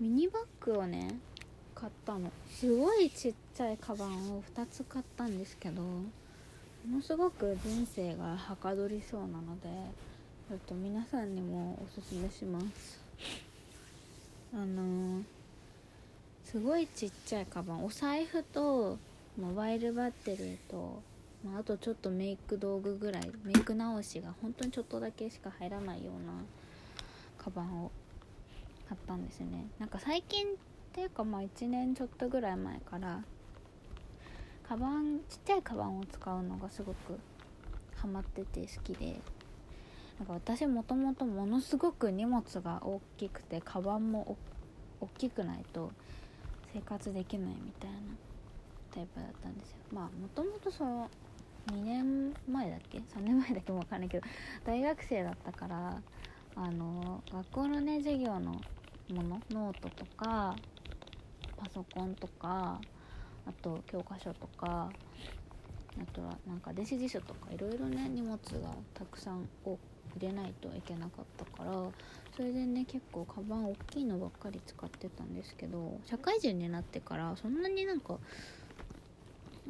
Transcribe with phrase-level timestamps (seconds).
[0.00, 1.18] ミニバッグをね
[1.74, 2.30] 買ったの。
[2.48, 6.04] すごいちっちゃいカバンを2つ買ったんですけども
[6.88, 9.68] のすごく人生がはかどりそうなので
[10.48, 13.00] ちょっと皆さんにもおすすめします。
[14.54, 15.22] あのー、
[16.44, 17.84] すごいちっちゃいカバン。
[17.84, 18.98] お財布と
[19.36, 21.02] モバイルバッテリーと、
[21.44, 23.30] まあ、あとちょっとメイク道具ぐらい。
[23.44, 26.32] メイク直しが本当にちょっとだけしか入らないような
[27.36, 27.90] カバンを
[28.88, 29.66] 買ったんですよね。
[29.78, 30.48] なんか最近っ
[30.92, 33.22] ていうかまあ1年ちょっとぐらい前から
[34.66, 37.18] カバンちっちゃいカバンを使うのがすごく
[37.96, 39.20] ハマってて好きで。
[40.18, 44.36] なんか私もともとものすごく荷物が大きくてカバンも
[45.00, 45.92] 大きくないと
[46.74, 47.98] 生活できないみたいな
[48.92, 49.76] タイプだったんですよ。
[49.92, 51.08] まあもともとその
[51.68, 54.26] 2年前だっけ？3年前だっけも分かんないけど
[54.64, 56.02] 大学生だったから
[56.56, 58.60] あの学校のね授業の
[59.12, 60.56] ものノートとか
[61.56, 62.80] パソコンとか
[63.46, 64.90] あと教科書とか
[66.00, 68.38] あとはなんか電子辞書とかいろいろね荷物が
[68.94, 69.78] たくさんを
[70.16, 71.72] 入れないといけなかったから
[72.36, 78.18] それでね結構カバン大きいのばっかり使ってたんですけど社会人になってからそんなになんか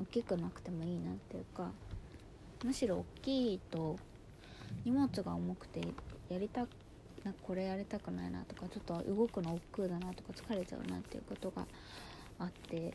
[0.00, 1.70] 大きくなくてもいいなっていうか
[2.64, 3.96] むしろ大きいと
[4.84, 5.80] 荷物が重くて
[6.28, 6.66] やりた
[7.28, 11.66] なこれやりたくないなとかちょっと動くの億劫だなとか疲れちゃうなっていうことが
[12.38, 12.94] あって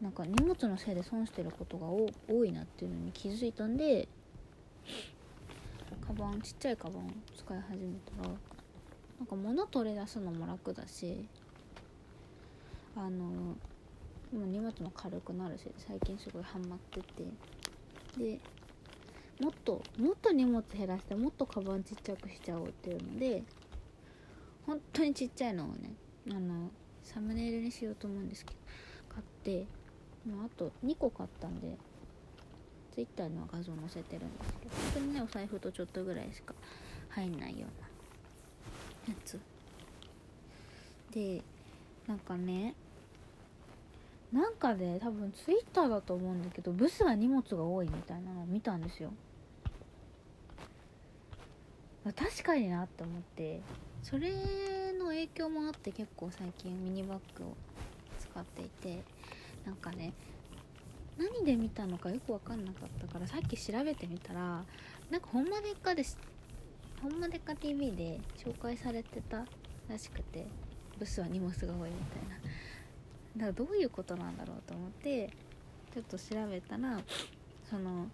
[0.00, 4.08] なんか荷物のせいで損してることが多いなっていうのに気づいたんで
[6.06, 8.34] カバンちっちゃいカバン使い始めたら
[9.18, 11.24] なんか物取り出すのも楽だし
[12.96, 13.54] あの
[14.32, 17.24] 荷物も軽くなるし最近すごいハマってて。
[18.18, 18.38] で
[19.40, 23.42] もっともっと荷物減らしてもっとカバンちっちゃくしちゃおうっていうので
[24.66, 25.94] 本当にちっちゃいのをね
[26.30, 26.70] あの
[27.02, 28.58] サムネイルにしようと思うんですけど
[29.08, 29.66] 買って
[30.26, 31.76] まあ、あと2個買ったんで
[32.94, 36.54] Twitter には画像載せてるんですけど本当にねお財布とちょっとぐらいしか
[37.08, 39.40] 入んないようなやつ。
[41.12, 41.42] で
[42.06, 42.74] なんかね
[44.32, 49.12] なんかで多分 Twitter だと思うんだけどブスは荷物が多いみたいなのを見たんですよ。
[52.04, 53.60] 確かになって思って。
[54.02, 54.30] それ
[54.98, 57.56] の影響もあって結構最近ミニバッグを
[58.18, 59.02] 使っていて
[59.64, 60.12] なんかね
[61.16, 64.64] 何で見たのかよく分かんなかったからさっき調べてみたら
[65.10, 66.04] なんか「ほんまでっか」で
[67.00, 69.44] 「ほんまでっか TV」で紹介されてた
[69.88, 70.46] らしくて
[70.98, 72.36] ブスは荷物が多いみたいな。
[73.36, 75.30] だからどういうことなんだろうと思って
[75.94, 77.00] ちょっと調べたら
[77.68, 78.10] その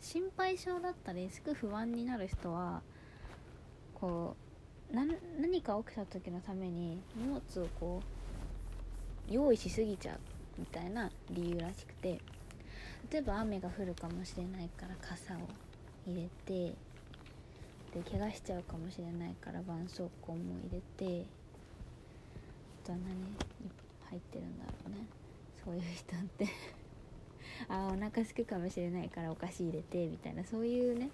[0.00, 2.82] 心配性だったりすぐ不安になる人は
[3.94, 4.41] こう
[4.92, 8.02] 何か起きた時のために荷物をこ
[9.28, 10.18] う用意しすぎちゃう
[10.58, 12.20] みたいな理由らしくて
[13.10, 15.38] 例えば雨が降るかもしれないから傘を
[16.06, 16.74] 入れて
[17.94, 20.38] で怪我しちゃうかもしれないから絆創膏も
[20.70, 21.26] 入れて
[22.84, 23.52] あとは何
[24.10, 25.06] 入ってるんだろうね。
[25.64, 26.46] そういう人って。
[27.68, 31.10] あお腹すくかもしれないからお菓子入れてみたいなそういうね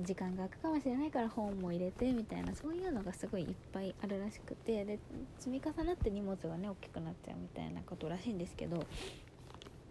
[0.00, 4.98] 時間が空くかもしれないから本も入れてみたいなそういうのがすごいいっぱいあるらしくてで
[5.38, 8.84] 積み重なって荷物がね大きくなっちゃうみたいなことらしいんですけど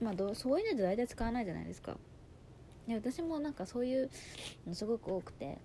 [0.01, 1.97] まあどそういうので大体使わないじゃないですか。
[2.87, 4.09] で私もなんかそういう
[4.65, 5.57] のすごく多くて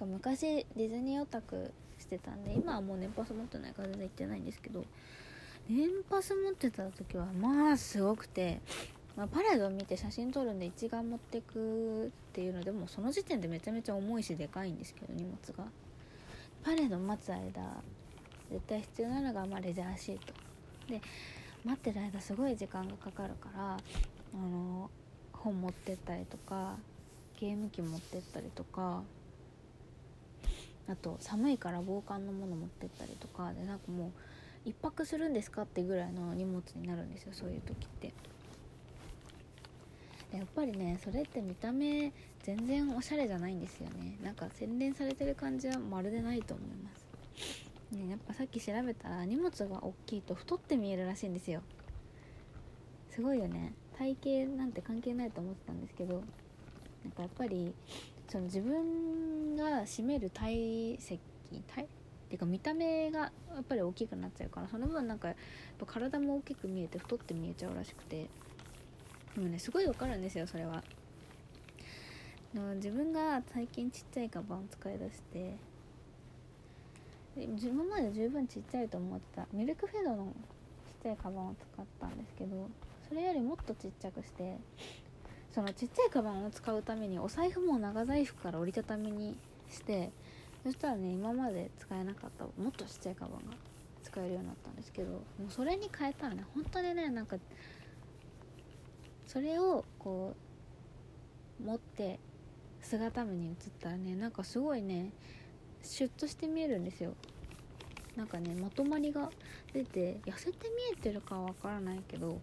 [0.00, 4.84] 昔ディズニーオタクしてたんで今はもう年パス持ってないから全然行ってないんですけど
[5.68, 8.60] 年パス持ってた時はまあすごくて
[9.18, 15.64] まあ、パレードを見て写真撮るんで一眼持ってくっていうのでもその時点でめちゃめちゃ重いしでかいんですけど荷物が
[16.62, 17.82] パレード待つ間
[18.48, 20.32] 絶対必要なのがまあレジャーシート
[20.88, 21.00] で
[21.64, 24.88] 待ってる間すごい時間がかかるからあの
[25.32, 26.76] 本持ってったりとか
[27.40, 29.02] ゲーム機持ってったりとか
[30.88, 34.12] あと寒いから防寒のもの持ってったりとかでなんかも
[34.64, 38.12] う1泊するんですかってぐらいの荷物になるんですよそういう時って。
[40.32, 44.18] やっぱりねそれって見た目全然おしゃれじゃないんですよね。
[44.22, 47.06] なんか洗練されてる感じはまるでないと思います。
[47.96, 51.62] ねやっぱさっき調べたら荷物が大きいと太って見えるらしいんですよ。
[53.10, 53.72] すごいよね。
[53.96, 56.22] 体型なんて関係ないと思ってたんですけど
[57.04, 57.74] なんかやっぱり
[58.28, 61.18] その自分が占める体積
[61.66, 61.84] 体？
[61.84, 61.86] っ
[62.28, 65.36] ていうか見た目がやっぱり大きくなっちゃうからその分なんかやっ
[65.78, 68.28] ぱ体も大きく見えて太って見えちゃうらしくて。
[69.38, 70.82] でもねすごいわかるんですよそれは。
[72.74, 75.56] 自分が最近ちっちゃいカバンを使い出して。
[77.36, 79.46] 自分まで十分ちっちゃいと思ってた。
[79.52, 80.32] ミルクフェードのちっ
[81.04, 82.68] ちゃいカバンを使ったんですけど
[83.08, 84.56] それよりもっとちっちゃくして。
[85.54, 89.36] そのちっちゃいカバンを使うためにお財布も長財布から折りたたみに
[89.70, 90.10] して。
[90.64, 93.56] そしたらね今まで使えなかったもっとちっちゃいカバンが
[94.02, 97.36] 使えるようになったんですけどもうそれに変えたらね本当にねなんか
[99.38, 100.34] それをこ
[101.60, 102.18] う持って
[102.82, 105.12] 姿目に映ったらねなんかすごいね
[105.80, 107.14] シュッとして見えるんですよ。
[108.16, 109.30] なんかねまとまりが
[109.72, 112.40] 出て痩せて見えてるかはわからないけど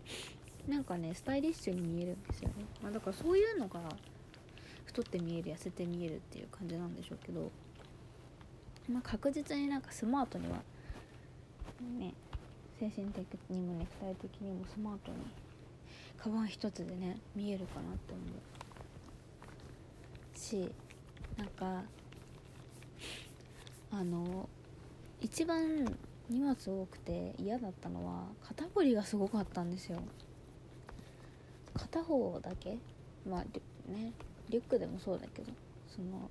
[0.70, 3.82] なんかねスタイリッシュに見えるんですよね、まあ、だからそういうのが
[4.86, 7.52] 太って見える痩せて見えるっていう感じなんでしょうけど、
[8.90, 10.60] まあ、確実になんかスマートには
[12.00, 12.14] ね
[12.80, 15.18] 精神的にも肉体的にもスマートに
[16.18, 18.26] カバン一つでね見えるかなって思う。
[20.38, 20.72] し
[21.38, 21.84] なんか
[23.92, 24.50] あの
[25.22, 25.86] 一番
[26.30, 30.00] 荷物多くて嫌だったのは肩こりがすごかったんですよ。
[31.74, 32.78] 片方だけ。
[33.28, 34.14] まあね
[34.50, 35.52] リュックでもそうだけど
[35.88, 36.30] その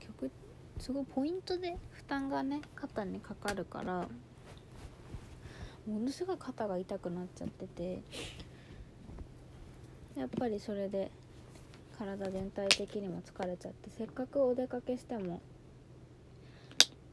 [0.00, 0.30] 曲
[0.78, 4.08] すごいポイントで負担がね肩にかかるから
[5.86, 8.02] ものすごい肩が痛くなっちゃってて
[10.16, 11.10] やっぱりそれで
[11.98, 15.40] 体全体的にも疲れちゃってせっかくお出かけしても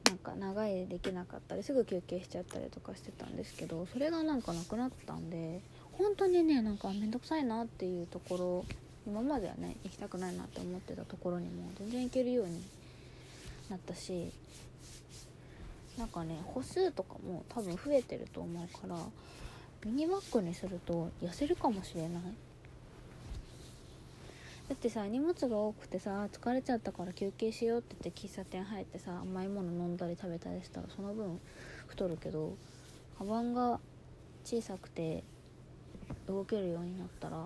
[0.07, 5.61] なんか長いできなかったりすぐ休憩しちゃったりとかしてたんですけどそれがなんかなくなったんで
[5.93, 8.65] 本当にねなんか面倒くさいなっていうところ
[9.05, 12.61] 今まではね行きたくないなって思ってたところにも全然行けるように
[13.69, 14.31] なったし
[15.97, 18.97] なんかね歩数とかも多分増えてると思うから
[19.85, 22.21] ミニバッグにすると痩せるかもしれない。
[24.73, 31.39] だってさ荷物が多くてさ疲れちゃったから休憩しようって言って喫茶店入ってさ甘いもの飲んだり食べたりしたらその分
[31.85, 32.57] 太るけど
[33.19, 33.79] カバンが
[34.43, 35.23] 小さくて
[36.27, 37.45] 動けるようになったら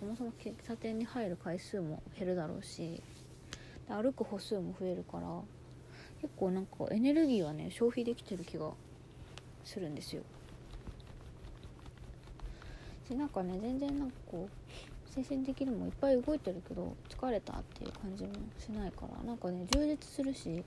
[0.00, 3.00] そもそも喫茶店に入る回数も減るだろうし
[3.88, 5.28] 歩く歩数も増えるから
[6.22, 8.72] 結構なんかエネルギーはね消費できてる気が
[9.62, 10.22] するんですよ。
[13.06, 20.64] しなんかね全然なんかこう精神的にもいっぱい動いてるけど疲れたっていう感じもしないからなんかね充実するし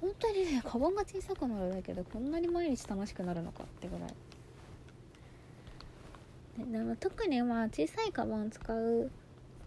[0.00, 4.14] 本当にねカバンが小さくなるだけでこんなに毎日楽しくなるのかってぐらい。
[6.70, 9.10] でも特にまあ小さいカバン使う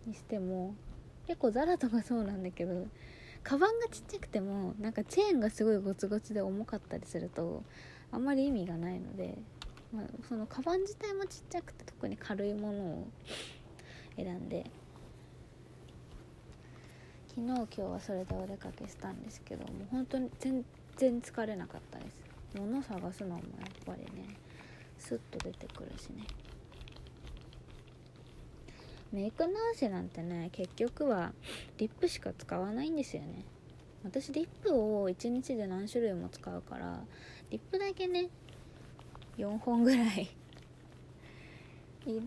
[0.06, 0.74] にしても
[1.26, 2.88] 結構ザラとかそうなんだけど
[3.44, 7.64] カバンがちっちゃくてもなんかチェーンがすごいゴツゴツで重かったりすると
[8.12, 9.38] あんまり意味がないので、
[9.94, 13.08] まあ、そのカバン自体もちっちゃくて特に軽いものを
[14.18, 14.70] 選んで。
[17.30, 20.66] 昨日今日はそれでお出かけしたんですけども本当に全
[20.96, 22.20] 然疲れなかったです。
[22.60, 24.36] 物探すのもやっぱりね
[24.98, 26.24] スッと出てくるしね。
[29.14, 31.32] メイク直しなんてね結局は
[31.78, 33.46] リップしか使わないんですよね。
[34.04, 37.00] 私リップを1日で何種類も使うから
[37.52, 38.30] リップだけね
[39.38, 40.28] 4本ぐらい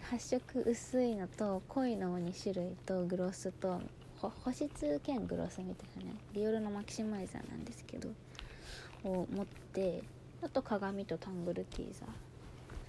[0.02, 3.80] 発色薄いのと濃いのを2種類とグロスと
[4.20, 8.10] 保湿兼グロスみたいなねディオールのマキシマイザーなんですけど
[9.04, 10.02] を持って
[10.42, 12.08] あと鏡とタングルティーザー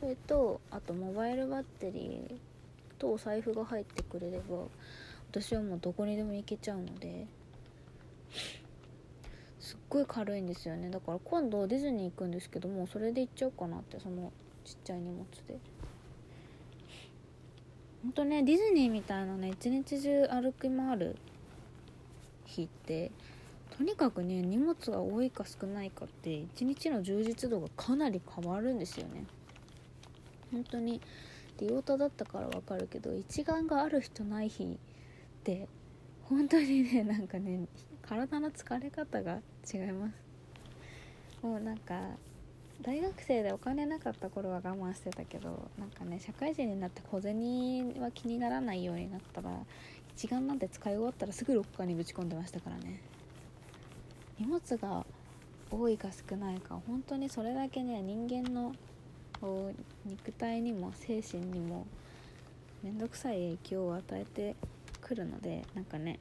[0.02, 4.58] それとあとモバイルバッテリーとお財布が入ってくれれば
[5.30, 7.26] 私はもうどこにでも行けちゃうので
[9.62, 14.34] すっごい軽いんですよねだから今度ディズニー行くんですけどもそれで行っちゃおうかなってその
[14.66, 15.58] ちっちゃい荷物で
[18.04, 21.16] ほんとねディズニーみたいなね一日中歩き回る
[22.46, 23.12] 日って
[23.78, 29.26] とにかくね荷物が多いか少ないかって一日の充実度がかなり変わるんですよね。
[30.52, 31.00] 本当に
[31.58, 34.68] ディオタだったからわかるけど一眼がある日とない日っ
[35.44, 35.68] て
[36.24, 37.68] 本当にねなんかね
[38.02, 39.40] 体の疲れ方が
[39.72, 40.14] 違います。
[41.42, 42.00] もうなんか
[42.82, 49.52] 大学生でお金なかった頃は我慢してたけどなんかね社会人になって小銭は気にならないようになったら
[50.16, 53.02] 一眼なんて使い終わったらすぐロッカーにぶち込んでましたからね。
[54.40, 55.06] 荷物が
[55.70, 58.74] 多いか少ないか本当にそれだけね人間の
[60.06, 61.86] 肉体にも精神にも
[62.84, 64.56] 面倒くさい影響を与えて
[65.00, 66.20] くるのでなんかね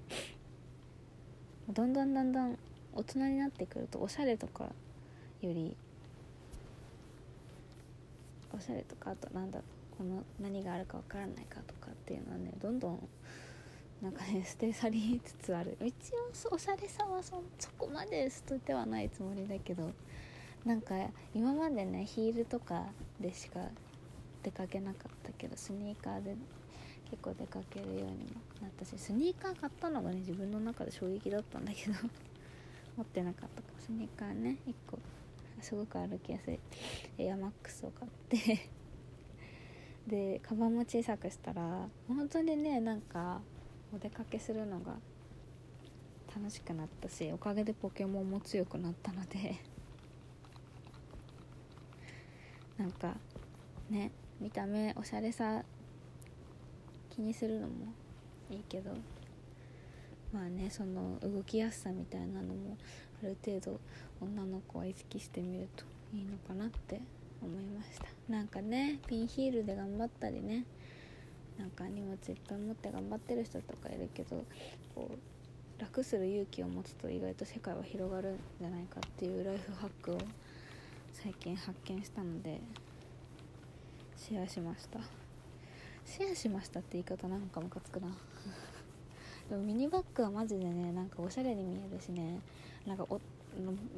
[1.69, 2.59] どんどんだんだん
[2.95, 5.77] 大人になってくるとおしゃれとかより
[8.61, 9.61] おしゃれとかあとなんだ
[9.97, 13.09] この何があるかわからないかとかっていうのはねどんどん
[14.03, 15.95] なんかね捨て去りつつある一
[16.51, 19.91] 応おしゃれさはそそこまで捨ててはないつもりだけど
[20.65, 20.95] なんか
[21.35, 22.85] 今までねヒールとか
[23.19, 23.61] でしか
[24.43, 26.37] 出かけなかったけどスニーカーで
[27.11, 28.09] 結構出かけるようにも
[28.61, 31.95] なったしスニーカー買ったのがね自分の中で衝撃だったんだけど
[32.97, 34.99] 持ってなかったからスニーカーね1個
[35.63, 36.59] すごく歩きやすい。
[37.19, 38.69] エアマックスを買って。
[40.07, 43.41] でカバンも小さくしたら本当にねなんか
[43.95, 44.95] お出かけするのが
[46.35, 49.57] 楽しくなったしおかげでポケモンも強くなったので。
[52.81, 53.15] なんか
[53.91, 55.63] ね見た目おしゃれさ
[57.11, 57.93] 気にするのも
[58.49, 58.93] いいけど
[60.33, 62.79] まあねその動きやすさみたいなのも
[63.23, 63.81] ある程度
[64.21, 65.85] 女の子は意識してみると
[66.15, 67.01] いいのかなって
[67.43, 68.07] 思いました。
[68.29, 70.65] なんかねピンヒールで頑張ったりね。
[71.59, 74.45] なんか荷物いっぱい持って頑張ってる人とかいるけど
[74.95, 80.19] こう楽する勇気を持つと意外と世界は広がるんじゃないかっていうライフハックを
[81.13, 82.61] 最近発見したので
[84.17, 85.01] シェアしました。
[86.05, 88.09] シェアしましたって言い方なんかムカつくな。
[89.49, 92.41] でもミニバッグはマジでねなんかおしゃれに見えるしね。
[92.87, 93.21] なんかお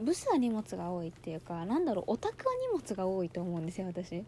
[0.03, 4.11] ブスは荷物が多いっていうかなんだろうオタクは荷物が多いと思うんですよ私。
[4.11, 4.25] だ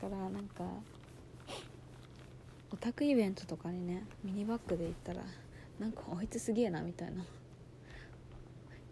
[0.00, 0.64] からなんか
[2.70, 5.22] オタクイベントとかにねミニバッグで行ったら
[5.78, 7.24] なんかあいつすげえなみたいな。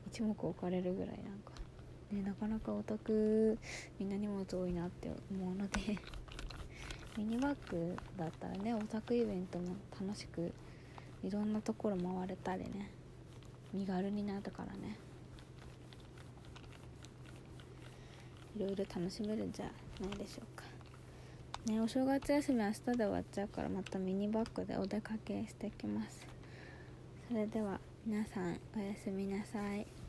[0.07, 1.53] 一目置かれるぐらいなんか。
[2.13, 3.59] ねなかなかオタク
[3.99, 5.81] みんな荷物多いなって思うので
[7.17, 10.53] ミニバッグだったらねオタクイベントも楽しく
[11.23, 12.91] いろんなところ回れたりね。
[13.73, 14.99] 身軽になったからね。
[18.57, 20.65] いろいろ楽しめるんじゃないでしょうか。
[21.67, 26.27] ねお正月休み明日で終わっちゃうからまたミニバッグでお出かけしてきます。
[27.29, 30.02] それでは皆さんおやすみなさい。